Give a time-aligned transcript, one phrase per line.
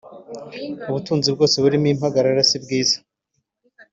[0.89, 2.97] ubutunzi bwinshi burimo impagarara si bwiza